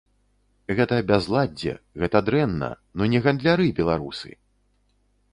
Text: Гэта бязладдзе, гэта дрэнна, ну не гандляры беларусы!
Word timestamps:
Гэта 0.77 0.95
бязладдзе, 1.09 1.73
гэта 2.03 2.21
дрэнна, 2.29 2.69
ну 3.01 3.09
не 3.11 3.19
гандляры 3.27 3.67
беларусы! 3.81 4.31